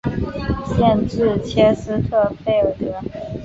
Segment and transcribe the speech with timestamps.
[0.65, 2.99] 县治切斯特菲尔德。